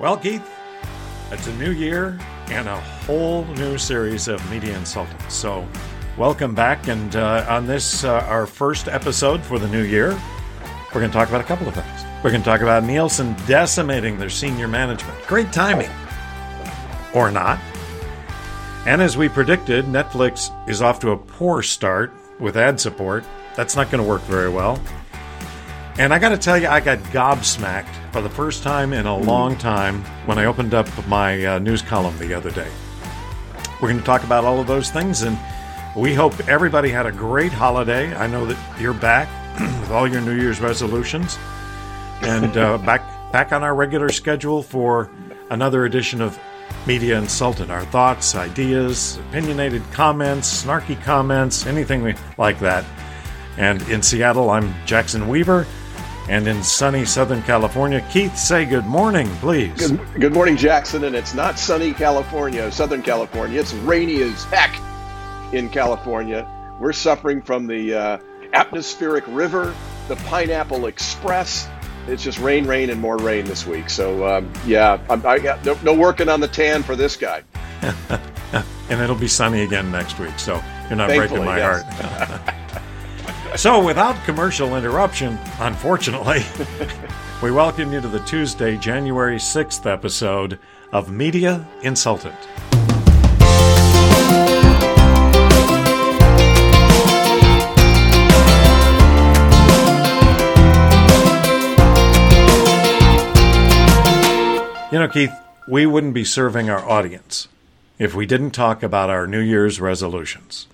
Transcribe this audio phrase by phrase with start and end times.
[0.00, 0.44] Well, Keith,
[1.30, 5.32] it's a new year and a whole new series of Media Insultants.
[5.32, 5.66] So,
[6.18, 6.88] welcome back.
[6.88, 10.10] And uh, on this, uh, our first episode for the new year,
[10.92, 12.04] we're going to talk about a couple of things.
[12.24, 15.16] We're going to talk about Nielsen decimating their senior management.
[15.28, 15.90] Great timing.
[17.14, 17.60] Or not.
[18.86, 23.22] And as we predicted, Netflix is off to a poor start with ad support.
[23.54, 24.80] That's not going to work very well.
[25.96, 29.16] And I got to tell you, I got gobsmacked for the first time in a
[29.16, 32.68] long time when I opened up my uh, news column the other day.
[33.80, 35.38] We're going to talk about all of those things, and
[35.94, 38.12] we hope everybody had a great holiday.
[38.16, 39.28] I know that you're back
[39.80, 41.38] with all your New Year's resolutions,
[42.22, 45.10] and uh, back back on our regular schedule for
[45.50, 46.38] another edition of
[46.86, 47.70] Media Insulted.
[47.70, 52.84] Our thoughts, ideas, opinionated comments, snarky comments, anything like that.
[53.56, 55.66] And in Seattle, I'm Jackson Weaver.
[56.28, 59.90] And in sunny Southern California, Keith, say good morning, please.
[59.90, 61.04] Good, good morning, Jackson.
[61.04, 63.60] And it's not sunny California, Southern California.
[63.60, 64.74] It's rainy as heck
[65.52, 66.48] in California.
[66.80, 68.18] We're suffering from the uh,
[68.54, 69.74] atmospheric river,
[70.08, 71.68] the Pineapple Express.
[72.06, 73.90] It's just rain, rain, and more rain this week.
[73.90, 77.42] So, um, yeah, I, I got no, no working on the tan for this guy.
[77.82, 80.38] and it'll be sunny again next week.
[80.38, 81.82] So you're not Thankfully, breaking my yes.
[81.84, 82.54] heart.
[83.56, 86.42] so, without commercial interruption, unfortunately,
[87.42, 90.58] we welcome you to the Tuesday, January 6th episode
[90.90, 92.34] of Media Insultant.
[104.92, 105.32] You know, Keith,
[105.68, 107.48] we wouldn't be serving our audience
[107.98, 110.66] if we didn't talk about our New Year's resolutions.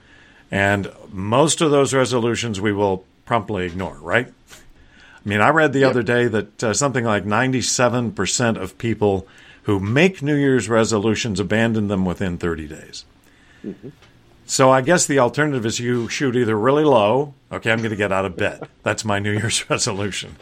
[0.51, 4.33] And most of those resolutions we will promptly ignore, right?
[4.51, 9.27] I mean, I read the other day that uh, something like 97% of people
[9.65, 13.05] who make New Year's resolutions abandon them within 30 days.
[14.47, 17.97] So I guess the alternative is you shoot either really low, okay, I'm going to
[17.97, 18.67] get out of bed.
[18.83, 20.37] That's my New Year's resolution.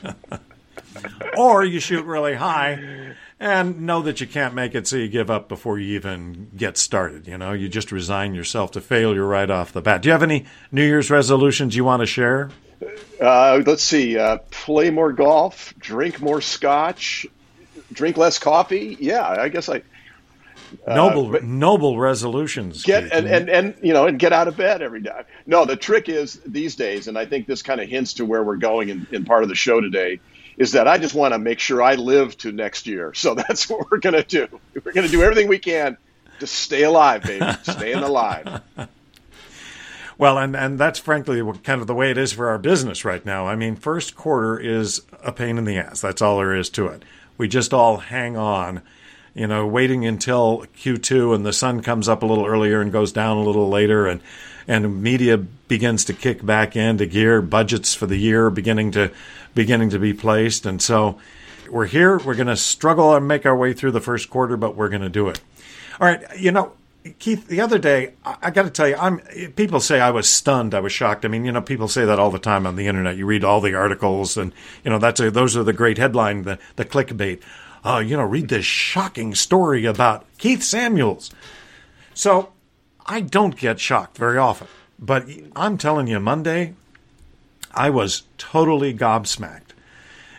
[1.37, 5.31] or you shoot really high and know that you can't make it so you give
[5.31, 9.51] up before you even get started you know you just resign yourself to failure right
[9.51, 12.51] off the bat do you have any new year's resolutions you want to share
[13.21, 14.17] Uh, let's see.
[14.17, 17.27] Uh, play more golf, drink more scotch,
[17.93, 18.97] drink less coffee.
[19.01, 19.83] Yeah, I guess I
[20.87, 23.13] noble but- noble resolutions get Keith.
[23.13, 25.23] and, and and you know and get out of bed every day.
[25.47, 28.45] No, the trick is these days, and I think this kind of hints to where
[28.45, 30.21] we're going in, in part of the show today,
[30.59, 33.13] is that I just want to make sure I live to next year.
[33.19, 34.49] So that's what we're gonna do.
[34.85, 35.97] We're gonna do everything we can
[36.41, 38.63] to stay alive, baby, staying alive.
[40.19, 43.25] Well, and, and that's frankly kind of the way it is for our business right
[43.25, 43.47] now.
[43.47, 46.01] I mean, first quarter is a pain in the ass.
[46.01, 47.05] That's all there is to it.
[47.37, 48.83] We just all hang on,
[49.33, 53.13] you know, waiting until Q2 and the sun comes up a little earlier and goes
[53.13, 54.21] down a little later and
[54.67, 59.13] and media begins to kick back into gear, budgets for the year beginning to
[59.59, 60.67] beginning to be placed.
[60.67, 61.19] And so
[61.69, 64.77] we're here, we're going to struggle and make our way through the first quarter, but
[64.77, 65.41] we're going to do it.
[66.01, 66.75] All right, you know,
[67.19, 69.19] Keith, the other day, I, I got to tell you, I'm.
[69.57, 71.25] People say I was stunned, I was shocked.
[71.25, 73.17] I mean, you know, people say that all the time on the internet.
[73.17, 74.53] You read all the articles, and
[74.85, 77.41] you know, that's a, those are the great headline, the the clickbait.
[77.85, 81.31] Oh, you know, read this shocking story about Keith Samuels.
[82.15, 82.53] So,
[83.07, 84.69] I don't get shocked very often,
[84.99, 85.25] but
[85.57, 86.75] I'm telling you, Monday,
[87.79, 89.71] I was totally gobsmacked.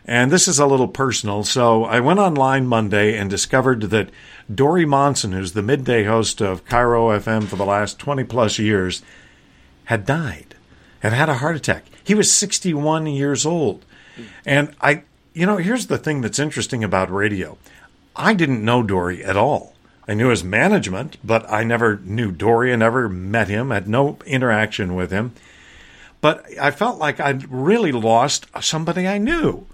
[0.03, 1.43] And this is a little personal.
[1.43, 4.09] So I went online Monday and discovered that
[4.53, 9.03] Dori Monson, who's the midday host of KIRO FM for the last 20 plus years,
[9.85, 10.55] had died,
[10.99, 11.85] had had a heart attack.
[12.03, 13.85] He was 61 years old.
[14.45, 17.57] And I, you know, here's the thing that's interesting about radio
[18.17, 19.75] I didn't know Dori at all.
[20.09, 22.73] I knew his management, but I never knew Dori.
[22.73, 25.33] I never met him, had no interaction with him.
[26.21, 29.65] But I felt like I'd really lost somebody I knew.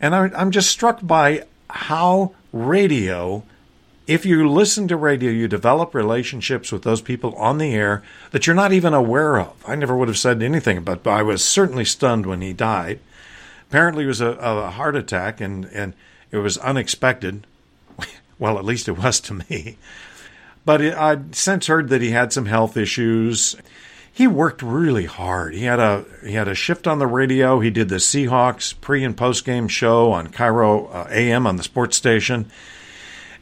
[0.00, 3.44] And I, I'm just struck by how radio,
[4.06, 8.02] if you listen to radio, you develop relationships with those people on the air
[8.32, 9.52] that you're not even aware of.
[9.66, 12.98] I never would have said anything, but I was certainly stunned when he died.
[13.68, 15.94] Apparently, it was a, a heart attack, and, and
[16.30, 17.46] it was unexpected.
[18.36, 19.78] Well, at least it was to me.
[20.64, 23.54] But I'd since heard that he had some health issues.
[24.16, 25.54] He worked really hard.
[25.54, 27.58] He had a he had a shift on the radio.
[27.58, 31.64] He did the Seahawks pre and post game show on KIRO uh, AM on the
[31.64, 32.48] sports station,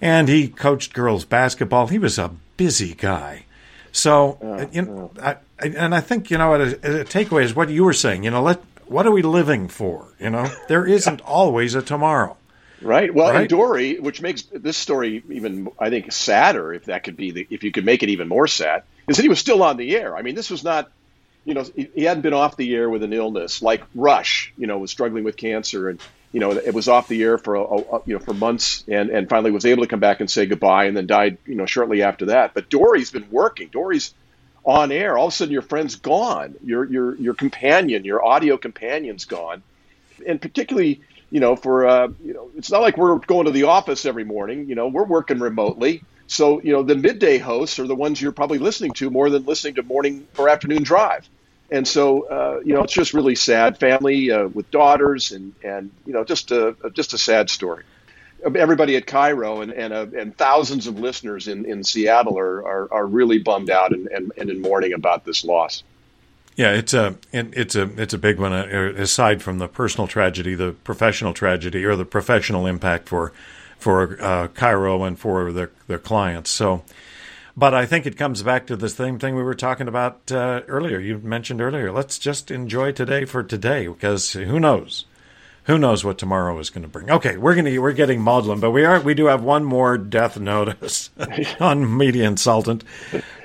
[0.01, 1.89] and he coached girls basketball.
[1.89, 3.45] He was a busy guy.
[3.93, 7.55] So uh, you know, I, I, and I think you know, a, a takeaway is
[7.55, 8.25] what you were saying.
[8.25, 10.07] You know, let what are we living for?
[10.19, 12.39] You know, there isn't always a tomorrow.
[12.81, 13.15] Right.
[13.15, 13.41] Well, Right.
[13.43, 17.47] and Dori, which makes this story even, I think, sadder, if that could be, the,
[17.49, 19.97] if you could make it even more sad, is that he was still on the
[19.97, 20.17] air.
[20.17, 20.91] I mean, this was not,
[21.45, 24.67] you know, he, he hadn't been off the air with an illness like Rush, you
[24.67, 26.01] know, was struggling with cancer, and
[26.33, 29.11] you know, it was off the air for a, a, you know for months, and
[29.11, 31.67] and finally was able to come back and say goodbye, and then died, you know,
[31.67, 32.55] shortly after that.
[32.55, 33.69] But Dori's been working.
[33.69, 34.15] Dori's
[34.65, 35.19] on air.
[35.19, 36.55] All of a sudden, your friend's gone.
[36.65, 39.63] Your your your companion, your audio companion's gone,
[40.27, 41.03] and particularly
[41.33, 44.23] you know, for uh, you know, it's not like we're going to the office every
[44.25, 44.69] morning.
[44.69, 46.05] You know, we're working remotely.
[46.33, 49.45] So you know, the midday hosts are the ones you're probably listening to more than
[49.45, 51.29] listening to morning or afternoon drive.
[51.71, 53.79] And so, uh, you know, it's just really sad.
[53.79, 57.85] Family uh, with daughters, and and you know, just a just a sad story.
[58.45, 62.93] Everybody at KIRO and and, uh, and thousands of listeners in, in Seattle are, are,
[62.93, 65.83] are really bummed out and, and, and in mourning about this loss.
[66.57, 68.53] Yeah, it's a it's a it's a big one.
[68.53, 73.33] Uh, aside from the personal tragedy, the professional tragedy or the professional impact for
[73.83, 76.51] for uh, KIRO and for their their clients.
[76.51, 76.83] So,
[77.57, 80.63] but I think it comes back to the same thing we were talking about uh,
[80.69, 80.99] earlier.
[80.99, 81.93] You mentioned earlier.
[81.93, 85.05] Let's just enjoy today for today because who knows.
[85.67, 87.09] Who knows what tomorrow is going to bring?
[87.09, 89.97] Okay, we're going to we're getting maudlin, but we are we do have one more
[89.97, 91.11] death notice
[91.61, 92.83] on media insultant.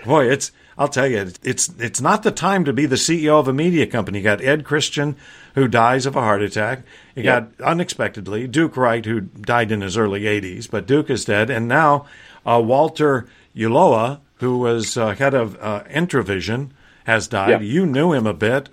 [0.03, 3.47] Boy, it's I'll tell you, it's it's not the time to be the CEO of
[3.47, 4.19] a media company.
[4.19, 5.15] You got Ed Christian,
[5.55, 6.83] who dies of a heart attack.
[7.15, 7.57] You Yep.
[7.57, 11.67] got unexpectedly Duke Wright, who died in his early 80s, but Duke is dead, and
[11.67, 12.05] now
[12.45, 16.69] uh, Walter Ulloa, who was uh, head of uh, Entravision,
[17.05, 17.49] has died.
[17.49, 17.59] Yeah.
[17.61, 18.69] You knew him a bit.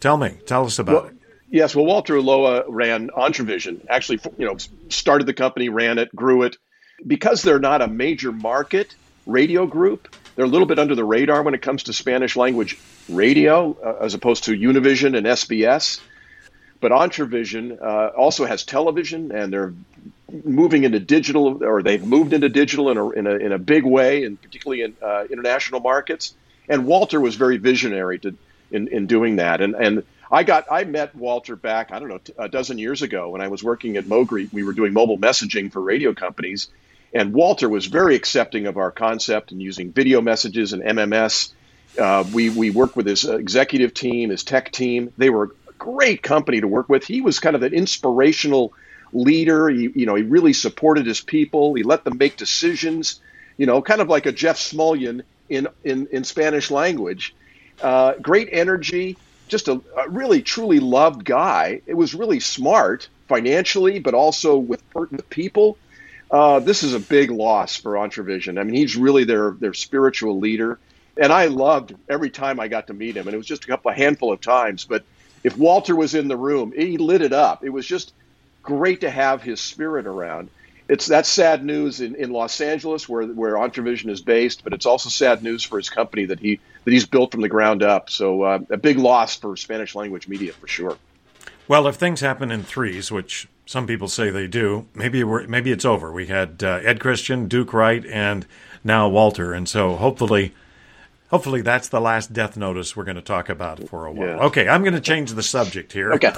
[0.00, 1.14] Tell me, tell us about Well, it.
[1.48, 3.86] Yes, well, Walter Ulloa ran Entravision.
[3.88, 4.56] Actually, you know,
[4.88, 6.56] started the company, ran it, grew it.
[7.06, 8.94] Because they're not a major market
[9.26, 12.78] radio group, they're a little bit under the radar when it comes to Spanish language
[13.08, 16.00] radio, uh, as opposed to Univision and SBS.
[16.80, 19.72] But Entravision uh, also has television, and they're
[20.44, 23.84] moving into digital, or they've moved into digital in a, in a, in a big
[23.84, 26.34] way, and particularly in uh, international markets.
[26.68, 28.34] And Walter was very visionary to,
[28.70, 29.60] in, in doing that.
[29.60, 30.02] And, and
[30.32, 33.48] I got I met Walter back I don't know a dozen years ago when I
[33.48, 34.50] was working at Mogreet.
[34.50, 36.68] We were doing mobile messaging for radio companies,
[37.12, 41.52] and Walter was very accepting of our concept and using video messages and MMS.
[41.98, 45.12] Uh, we we worked with his executive team, his tech team.
[45.18, 47.04] They were a great company to work with.
[47.04, 48.72] He was kind of an inspirational
[49.12, 49.68] leader.
[49.68, 51.74] He, you know, he really supported his people.
[51.74, 53.20] He let them make decisions.
[53.58, 57.34] You know, kind of like a Jeff Smulyan in in, in Spanish language.
[57.82, 59.18] Uh, great energy.
[59.48, 61.82] Just a, a really truly loved guy.
[61.84, 65.76] It was really smart financially, but also with, with people.
[66.32, 68.58] Uh, this is a big loss for Entravision.
[68.58, 70.78] I mean, he's really their their spiritual leader,
[71.16, 73.28] and I loved every time I got to meet him.
[73.28, 75.04] And it was just a couple, a handful of times, but
[75.44, 77.64] if Walter was in the room, he lit it up.
[77.64, 78.14] It was just
[78.62, 80.48] great to have his spirit around.
[80.88, 84.86] It's that's sad news in, in Los Angeles, where where Entravision is based, but it's
[84.86, 88.08] also sad news for his company that he that he's built from the ground up.
[88.08, 90.96] So uh, a big loss for Spanish language media for sure.
[91.68, 95.72] Well, if things happen in threes, which some people say they do, maybe we're, maybe
[95.72, 96.12] it's over.
[96.12, 98.46] We had uh, Ed Christian, Duke Wright, and
[98.84, 100.52] now Walter, and so hopefully,
[101.30, 104.28] hopefully that's the last death notice we're going to talk about for a while.
[104.28, 104.38] Yeah.
[104.40, 106.12] Okay, I'm going to change the subject here.
[106.12, 106.34] Okay,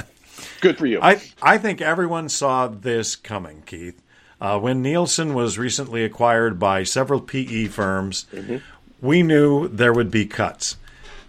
[0.60, 1.00] good for you.
[1.02, 4.00] I I think everyone saw this coming, Keith.
[4.40, 8.26] Uh, when Nielsen was recently acquired by several PE firms,
[9.00, 10.76] we knew there would be cuts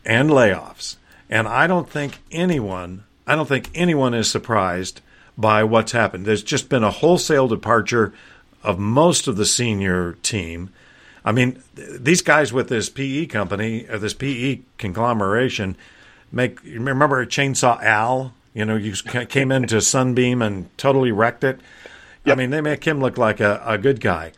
[0.05, 0.97] and layoffs,
[1.31, 5.01] and I don't think anyone I don't think anyone is surprised
[5.37, 6.25] by what's happened.
[6.25, 8.13] There's just been a wholesale departure
[8.63, 10.69] of most of the senior team.
[11.23, 15.75] I mean, these guys with this PE company, or this PE conglomeration,
[16.31, 16.63] make.
[16.63, 18.33] Remember Chainsaw Al?
[18.53, 21.59] You know, you came into Sunbeam and totally wrecked it.
[22.25, 24.31] I mean, they make him look like a, a good guy.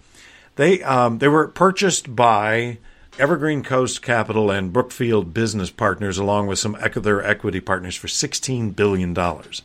[0.56, 2.80] They um, they were purchased by
[3.20, 8.72] Evergreen Coast Capital and Brookfield Business Partners, along with some their equity partners, for sixteen
[8.72, 9.62] billion dollars.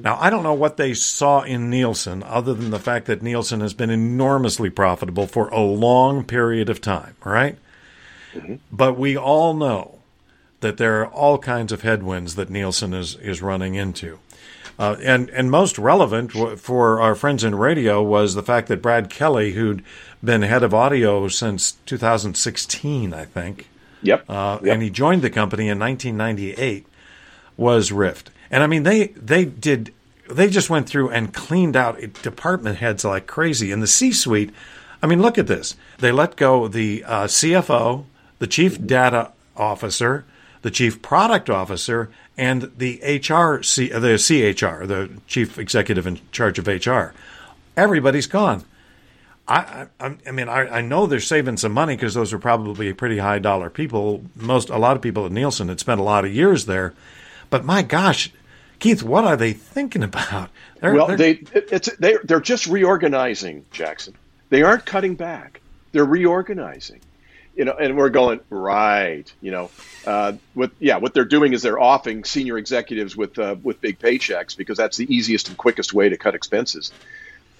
[0.00, 3.60] Now, I don't know what they saw in Nielsen, other than the fact that Nielsen
[3.60, 7.58] has been enormously profitable for a long period of time, right?
[8.72, 9.98] But we all know
[10.60, 14.18] that there are all kinds of headwinds that Nielsen is, is running into.
[14.78, 19.08] Uh, and, and most relevant for our friends in radio was the fact that Brad
[19.10, 19.84] Kelly, who'd
[20.22, 23.68] been head of audio since 2016, I think,
[24.02, 24.24] yep.
[24.28, 24.72] uh, Yep.
[24.72, 26.86] and he joined the company in 1998
[27.56, 28.30] was Rift.
[28.54, 29.92] And I mean they they did
[30.30, 34.52] they just went through and cleaned out department heads like crazy in the C-suite.
[35.02, 35.74] I mean, look at this.
[35.98, 38.04] They let go the uh, CFO,
[38.38, 40.24] the chief data officer,
[40.62, 46.20] the chief product officer, and the HR, C, uh, the CHR, the chief executive in
[46.30, 47.12] charge of HR.
[47.76, 48.64] everybody's gone.
[49.48, 52.92] I, I, I mean, I, I know they're saving some money because those are probably
[52.92, 54.22] pretty high dollar people.
[54.36, 56.94] Most, a lot of people at Nielsen had spent a lot of years there,
[57.50, 58.30] but my gosh,
[58.84, 60.50] Keith, what are they thinking about?
[60.80, 64.14] They're, well, they're, they it's they they're just reorganizing, Jackson.
[64.50, 65.62] They aren't cutting back;
[65.92, 67.00] they're reorganizing.
[67.56, 69.24] You know, and we're going right.
[69.40, 69.70] You know,
[70.06, 73.98] uh, what yeah, what they're doing is they're offing senior executives with uh, with big
[73.98, 76.92] paychecks because that's the easiest and quickest way to cut expenses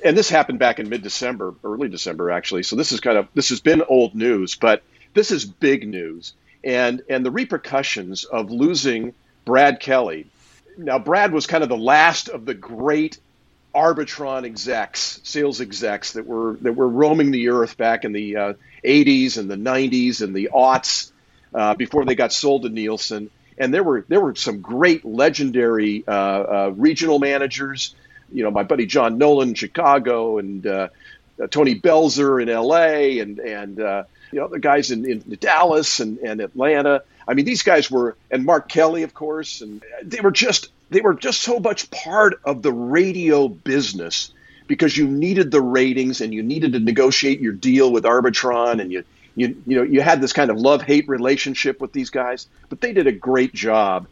[0.05, 2.65] and this happened back in mid-December, early December actually.
[2.65, 4.83] So this is kind of this has been old news, but
[5.15, 6.35] this is big news.
[6.63, 9.15] And and the repercussions of losing
[9.47, 10.27] Brad Kelly.
[10.77, 13.19] Now Brad was kind of the last of the great
[13.75, 18.53] Arbitron execs, sales execs that were that were roaming the earth back in the uh,
[18.85, 21.11] 80s and the 90s and the aughts
[21.53, 23.31] uh, before they got sold to Nielsen.
[23.59, 27.95] And there were there were some great legendary uh, uh regional managers
[28.33, 30.89] you know, my buddy John Nolan in Chicago and uh,
[31.41, 33.21] uh Tony Belzer in L.A.
[33.21, 37.05] and and you know the guys in, in Dallas and, and Atlanta.
[37.27, 41.01] I mean, these guys were and Mark Kelly, of course, and they were just they
[41.01, 44.33] were just so much part of the radio business
[44.67, 48.93] because you needed the ratings and you needed to negotiate your deal with Arbitron and
[48.93, 49.05] you
[49.35, 52.81] you you know you had this kind of love hate relationship with these guys, but
[52.81, 54.07] they did a great job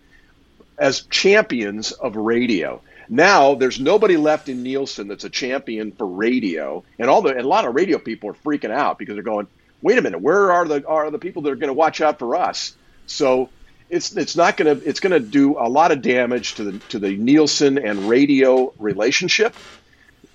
[0.78, 2.81] as champions of radio.
[3.09, 7.40] Now there's nobody left in Nielsen that's a champion for radio, and all the and
[7.42, 9.47] a lot of radio people are freaking out because they're going,
[9.83, 12.19] wait a minute, where are the are the people that are going to watch out
[12.19, 12.75] for us?
[13.06, 13.50] So
[13.90, 16.78] it's it's not going to it's going to do a lot of damage to the
[16.88, 19.54] to the Nielsen and radio relationship.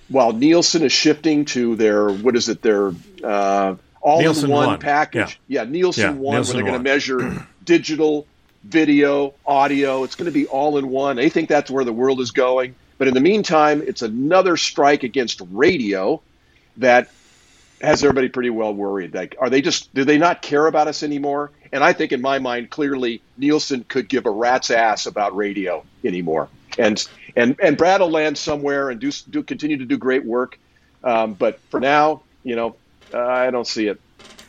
[0.08, 4.78] While Nielsen is shifting to their what is it their uh, all in one, one,
[4.78, 8.26] package, yeah, yeah Nielsen yeah, one, Nielsen where they're going to measure digital
[8.64, 10.04] video, audio.
[10.04, 11.16] It's going to be all in one.
[11.16, 12.74] They think that's where the world is going.
[12.96, 16.20] But in the meantime, it's another strike against radio
[16.78, 17.10] that
[17.80, 19.14] has everybody pretty well worried.
[19.14, 21.50] Like, are they just, do they not care about us anymore?
[21.72, 25.84] And I think in my mind, clearly, Nielsen could give a rat's ass about radio
[26.04, 26.48] anymore.
[26.78, 27.06] And,
[27.36, 30.58] and, and Brad will land somewhere and do, do continue to do great work.
[31.04, 32.76] Um, but for now, you know,
[33.12, 34.00] uh, I don't see it.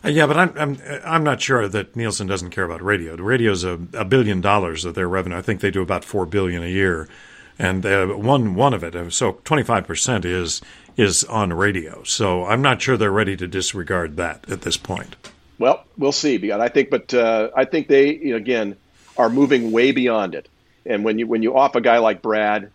[0.04, 3.18] Uh, yeah, but I'm I'm I'm not sure that Nielsen doesn't care about radio.
[3.18, 5.38] The radio's a, a billion dollars of their revenue.
[5.38, 7.10] I think they do about four billion a year,
[7.58, 10.62] and uh, one one of it, uh, so twenty five percent is
[10.98, 12.04] is on radio.
[12.04, 15.16] So I'm not sure they're ready to disregard that at this point.
[15.58, 16.38] Well, we'll see.
[16.38, 18.78] Because I think, but uh, I think they you know, again
[19.18, 20.48] are moving way beyond it.
[20.86, 22.72] And when you when you off a guy like Brad,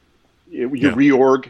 [0.51, 0.95] you, you yeah.
[0.95, 1.49] reorg,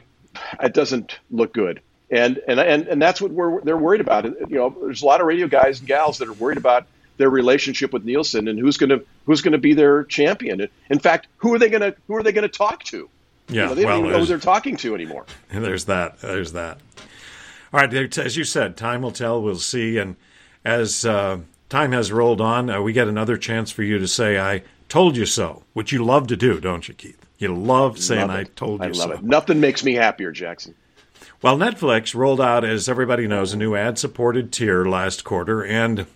[0.63, 1.81] it doesn't look good
[2.11, 4.25] and and and, and that's what we're they're worried about.
[4.25, 7.31] You know, there's a lot of radio guys and gals that are worried about their
[7.31, 10.69] relationship with Nielsen and who's going to who's going to be their champion.
[10.91, 13.09] In fact, who are they going to who are they going to talk to?
[13.49, 15.27] Yeah, you know, they well, don't even know who they're talking to anymore.
[15.51, 16.21] There's that.
[16.21, 16.79] There's that.
[17.73, 19.43] All right, as you said, time will tell.
[19.43, 19.99] We'll see.
[19.99, 20.17] And
[20.65, 24.39] as uh, time has rolled on, uh, we get another chance for you to say,
[24.39, 27.27] "I told you so," which you love to do, don't you, Keith?
[27.39, 29.25] You love saying, love "I told you I love so." It.
[29.25, 30.75] Nothing makes me happier, Jackson.
[31.43, 35.63] Well, Netflix rolled out, as everybody knows, a new ad supported tier last quarter.
[35.63, 36.07] And,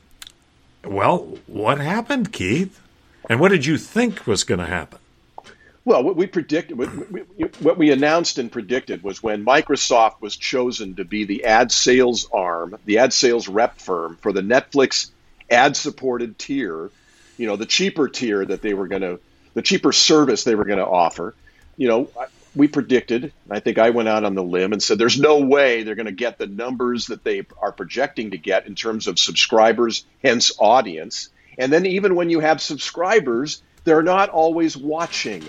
[0.83, 2.81] well, what happened, Keith?
[3.29, 4.99] And what did you think was going to happen?
[5.89, 6.77] Well, what we predicted,
[7.61, 12.29] what we announced and predicted was when Microsoft was chosen to be the ad sales
[12.31, 15.09] arm, the ad sales rep firm for the Netflix
[15.51, 16.91] ad supported tier,
[17.39, 19.19] you know, the cheaper tier that they were going to,
[19.55, 21.35] the cheaper service they were going to offer.
[21.79, 22.11] You know,
[22.55, 25.39] we predicted, and I think I went out on the limb and said there's no
[25.39, 29.07] way they're going to get the numbers that they are projecting to get in terms
[29.07, 31.31] of subscribers, hence audience.
[31.57, 35.43] And then even when you have subscribers, they're not always watching.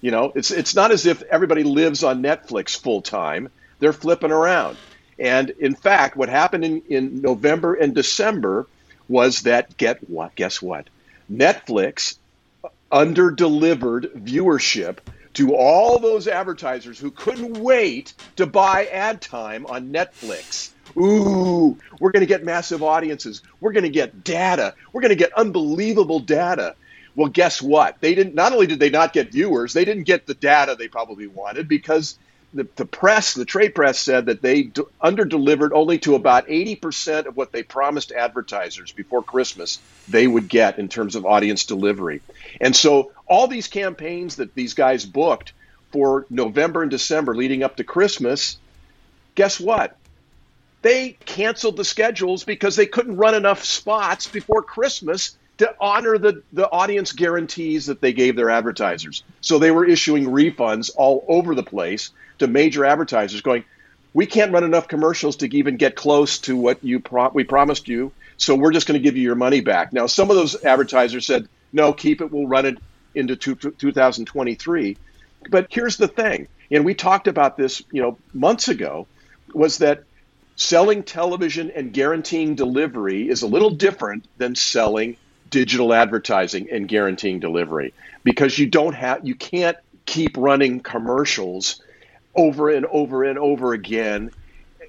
[0.00, 3.50] You know, it's it's not as if everybody lives on Netflix full time.
[3.80, 4.76] They're flipping around.
[5.18, 8.66] And in fact, what happened in, in November and December
[9.08, 10.34] was that get what?
[10.36, 10.86] Guess what?
[11.30, 12.16] Netflix
[12.90, 14.98] under delivered viewership
[15.34, 20.70] to all those advertisers who couldn't wait to buy ad time on Netflix.
[20.96, 23.42] Ooh, we're going to get massive audiences.
[23.60, 24.74] We're going to get data.
[24.92, 26.74] We're going to get unbelievable data.
[27.14, 28.00] Well, guess what?
[28.00, 28.34] They didn't.
[28.34, 31.68] Not only did they not get viewers, they didn't get the data they probably wanted
[31.68, 32.18] because
[32.54, 37.26] the, the press, the trade press, said that they d- under-delivered only to about 80%
[37.26, 42.22] of what they promised advertisers before Christmas they would get in terms of audience delivery.
[42.60, 45.52] And so all these campaigns that these guys booked
[45.92, 48.58] for November and December leading up to Christmas,
[49.34, 49.96] guess what?
[50.82, 56.42] They canceled the schedules because they couldn't run enough spots before Christmas to honor the,
[56.52, 59.22] the audience guarantees that they gave their advertisers.
[59.40, 63.64] So they were issuing refunds all over the place to major advertisers going,
[64.14, 67.88] we can't run enough commercials to even get close to what you pro- we promised
[67.88, 68.12] you.
[68.36, 69.92] So we're just going to give you your money back.
[69.92, 72.30] Now, some of those advertisers said, no, keep it.
[72.30, 72.78] We'll run it
[73.14, 74.96] into two, 2023.
[75.50, 79.06] But here's the thing, and we talked about this, you know, months ago,
[79.54, 80.04] was that
[80.56, 85.16] selling television and guaranteeing delivery is a little different than selling
[85.50, 89.76] digital advertising and guaranteeing delivery because you don't have you can't
[90.06, 91.82] keep running commercials
[92.34, 94.30] over and over and over again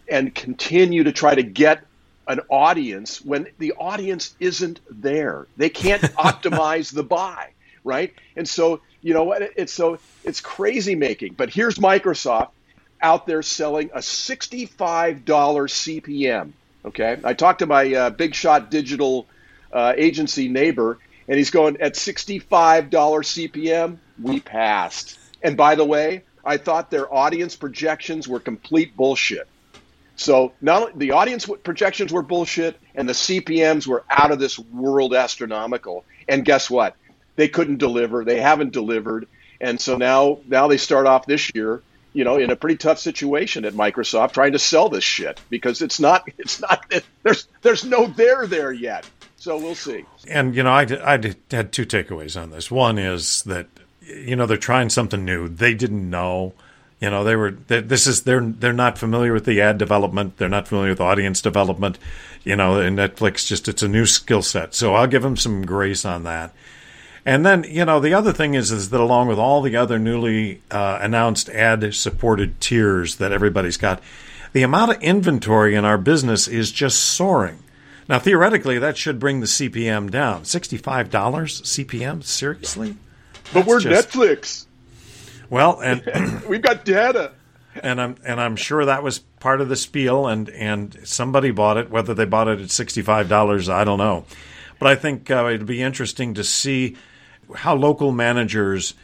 [0.09, 1.85] and continue to try to get
[2.27, 5.47] an audience when the audience isn't there.
[5.57, 7.49] They can't optimize the buy,
[7.83, 8.13] right?
[8.35, 9.41] And so, you know what?
[9.57, 11.33] It's so it's crazy making.
[11.33, 12.49] But here's Microsoft
[13.01, 16.51] out there selling a $65 CPM.
[16.85, 19.27] Okay, I talked to my uh, big shot digital
[19.71, 23.97] uh, agency neighbor, and he's going at $65 CPM.
[24.21, 25.17] We passed.
[25.41, 29.47] And by the way, I thought their audience projections were complete bullshit.
[30.15, 35.13] So not the audience projections were bullshit, and the CPMS were out of this world
[35.13, 36.03] astronomical.
[36.27, 36.95] And guess what?
[37.37, 38.25] They couldn't deliver.
[38.25, 39.27] They haven't delivered,
[39.61, 42.99] and so now now they start off this year, you know, in a pretty tough
[42.99, 47.85] situation at Microsoft, trying to sell this shit because it's not it's not there's there's
[47.85, 49.09] no there there yet.
[49.39, 50.05] So we'll see.
[50.27, 52.69] And you know, I I had two takeaways on this.
[52.69, 53.67] One is that
[54.01, 55.47] you know they're trying something new.
[55.47, 56.53] They didn't know
[56.99, 57.51] you know, they were.
[57.51, 60.37] They, this is they're they're not familiar with the ad development.
[60.37, 61.97] They're not familiar with audience development.
[62.43, 64.73] You know, and Netflix just it's a new skill set.
[64.75, 66.53] So I'll give them some grace on that.
[67.25, 69.97] And then you know the other thing is is that along with all the other
[69.97, 74.03] newly uh, announced ad supported tiers that everybody's got,
[74.51, 77.59] the amount of inventory in our business is just soaring.
[78.09, 80.43] Now theoretically, that should bring the CPM down.
[80.43, 82.23] Sixty five dollars CPM?
[82.23, 82.97] Seriously?
[83.53, 84.65] But we're just, Netflix.
[85.49, 87.33] Well, and we've got data.
[87.81, 91.77] And I'm and I'm sure that was part of the spiel, and and somebody bought
[91.77, 91.91] it.
[91.91, 94.25] Whether they bought it at sixty five dollars, I don't know.
[94.79, 96.97] But I think uh, it'd be interesting to see
[97.53, 98.95] how local managers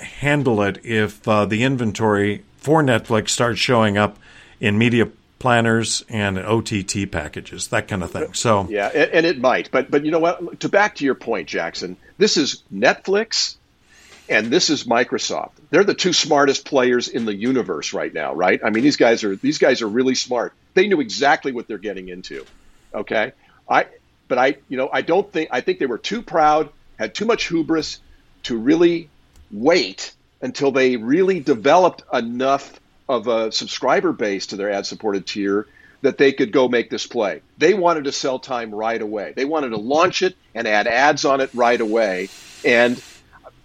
[0.00, 4.18] handle it if uh, the inventory for Netflix starts showing up
[4.60, 5.08] in media
[5.46, 8.32] planners and OTT packages, that kind of thing.
[8.32, 10.58] So yeah, and, and, it might, but but you know what?
[10.58, 13.54] To back to your point, Jackson, this is Netflix
[14.28, 15.52] and this is Microsoft.
[15.70, 18.58] They're the two smartest players in the universe right now, right?
[18.64, 20.52] I mean, these guys are these guys are really smart.
[20.74, 22.44] They knew exactly what they're getting into.
[22.92, 23.30] Okay,
[23.70, 23.86] I
[24.26, 27.24] but I you know I don't think I think they were too proud, had too
[27.24, 28.00] much hubris
[28.42, 29.10] to really
[29.52, 35.66] wait until they really developed enough of a subscriber base to their ad-supported tier
[36.02, 37.40] that they could go make this play.
[37.58, 39.32] They wanted to sell time right away.
[39.34, 42.28] They wanted to launch it and add ads on it right away.
[42.64, 43.00] And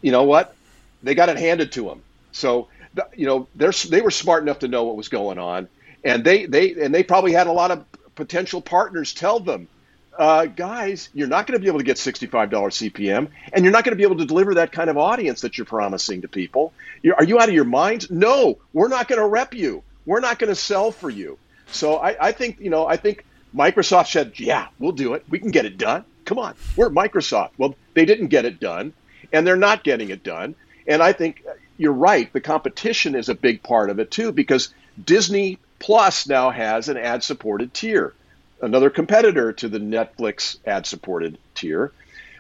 [0.02, 0.56] you know what?
[1.04, 2.02] They got it handed to them.
[2.32, 2.68] So,
[3.16, 5.68] you know, they're, they were smart enough to know what was going on,
[6.04, 9.68] and they they and they probably had a lot of potential partners tell them,
[10.17, 13.84] uh, guys, you're not going to be able to get $65 CPM, and you're not
[13.84, 16.74] going to be able to deliver that kind of audience that you're promising to people.
[17.02, 18.10] You're, are you out of your mind?
[18.12, 19.84] No, we're not going to rep you.
[20.06, 21.38] We're not going to sell for you.
[21.67, 25.26] So I, I think, you know, I think Microsoft said, yeah, we'll do it.
[25.30, 26.06] We can get it done.
[26.26, 27.52] Come on, we're Microsoft.
[27.58, 28.93] Well, they didn't get it done
[29.32, 30.56] and they're not getting it done.
[30.88, 31.43] And I think
[31.78, 32.32] you're right.
[32.32, 36.97] The competition is a big part of it too, because Disney Plus now has an
[36.97, 38.13] ad supported tier,
[38.62, 41.91] another competitor to the Netflix ad supported tier.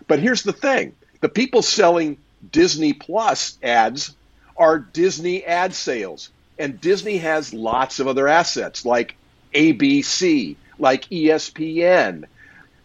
[0.07, 2.17] But here's the thing the people selling
[2.51, 4.15] Disney Plus ads
[4.57, 6.29] are Disney ad sales.
[6.57, 9.15] And Disney has lots of other assets like
[9.53, 12.25] ABC, like ESPN.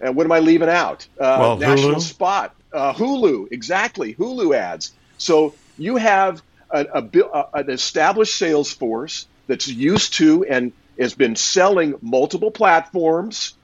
[0.01, 1.07] And what am I leaving out?
[1.19, 2.01] Uh, well, National Hulu?
[2.01, 2.55] Spot.
[2.73, 4.15] Uh, Hulu, exactly.
[4.15, 4.93] Hulu ads.
[5.19, 11.37] So you have a, a, an established sales force that's used to and has been
[11.37, 13.55] selling multiple platforms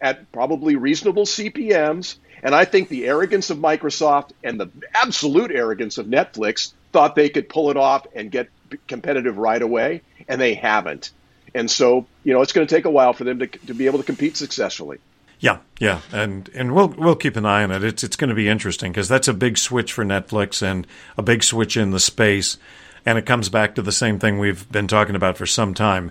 [0.00, 2.16] at probably reasonable CPMs.
[2.42, 7.28] And I think the arrogance of Microsoft and the absolute arrogance of Netflix thought they
[7.28, 8.48] could pull it off and get
[8.86, 11.10] competitive right away, and they haven't.
[11.54, 13.86] And so, you know, it's going to take a while for them to, to be
[13.86, 14.98] able to compete successfully.
[15.40, 17.82] Yeah, yeah, and and we'll we'll keep an eye on it.
[17.82, 21.22] It's it's going to be interesting because that's a big switch for Netflix and a
[21.22, 22.58] big switch in the space,
[23.06, 26.10] and it comes back to the same thing we've been talking about for some time.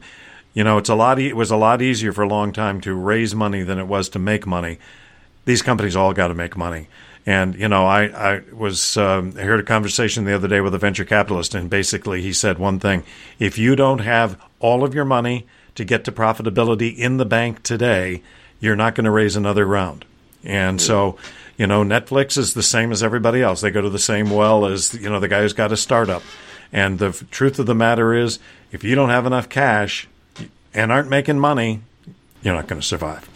[0.59, 1.19] You know, it's a lot.
[1.19, 3.87] E- it was a lot easier for a long time to raise money than it
[3.87, 4.77] was to make money.
[5.45, 6.89] These companies all got to make money.
[7.25, 10.75] And you know, I I was um, I heard a conversation the other day with
[10.75, 13.05] a venture capitalist, and basically he said one thing:
[13.39, 17.63] if you don't have all of your money to get to profitability in the bank
[17.63, 18.21] today,
[18.59, 20.03] you're not going to raise another round.
[20.43, 21.15] And so,
[21.55, 23.61] you know, Netflix is the same as everybody else.
[23.61, 26.21] They go to the same well as, you know, the guy who's got a startup.
[26.73, 28.39] And the truth of the matter is,
[28.73, 30.05] if you don't have enough cash,
[30.73, 31.81] and aren't making money,
[32.41, 33.27] you're not going to survive.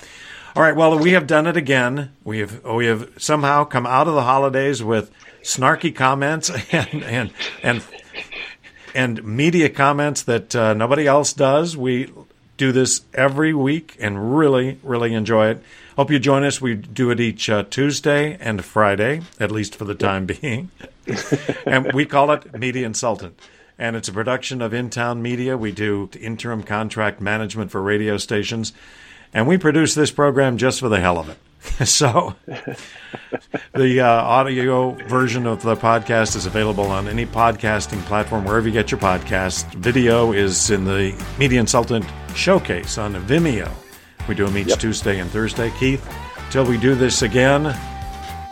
[0.56, 0.76] All right.
[0.76, 2.12] Well, we have done it again.
[2.24, 5.10] We have we have somehow come out of the holidays with
[5.42, 7.32] snarky comments and and
[7.64, 7.84] and
[8.94, 11.76] and media comments that uh, nobody else does.
[11.76, 12.12] We
[12.58, 15.64] do this every week and really really enjoy it.
[15.96, 16.62] Hope you join us.
[16.62, 20.70] We do it each uh, Tuesday and Friday, at least for the time being,
[21.66, 23.40] and we call it Media Insultant
[23.78, 25.58] and it's a production of In Town Media.
[25.58, 28.74] We do interim contract management for radio stations,
[29.34, 31.38] and we produce this program just for the hell of it.
[31.88, 32.36] so,
[33.74, 38.74] the uh, audio version of the podcast is available on any podcasting platform, wherever you
[38.74, 39.74] get your podcasts.
[39.76, 42.06] Video is in the Media Insultant
[42.36, 43.72] Showcase on Vimeo.
[44.28, 44.80] We do them each yep.
[44.80, 45.72] Tuesday and Thursday.
[45.80, 46.06] Keith,
[46.52, 47.64] till we do this again,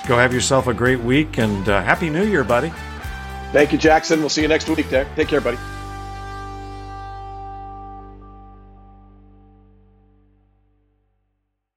[0.07, 2.71] go have yourself a great week and uh, Happy New Year, buddy.
[3.52, 4.20] Thank you, Jackson.
[4.20, 4.90] We'll see you next week.
[4.90, 5.58] Take care, buddy.